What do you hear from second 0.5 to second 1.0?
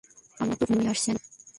তো ঘুমই